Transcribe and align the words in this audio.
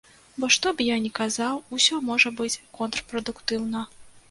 Бо 0.39 0.47
што 0.55 0.71
б 0.79 0.85
я 0.87 0.95
ні 1.03 1.11
сказаў, 1.13 1.61
усё 1.77 2.01
можа 2.09 2.33
быць 2.41 2.59
контрпрадуктыўна. 2.81 3.87